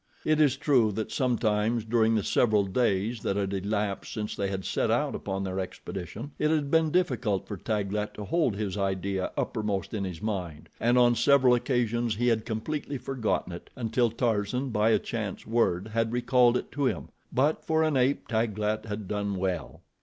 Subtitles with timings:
[0.25, 4.65] It is true that sometimes during the several days that had elapsed since they had
[4.65, 9.31] set out upon their expedition it had been difficult for Taglat to hold his idea
[9.37, 14.69] uppermost in his mind, and on several occasions he had completely forgotten it, until Tarzan,
[14.71, 19.07] by a chance word, had recalled it to him, but, for an ape, Taglat had
[19.07, 19.81] done well.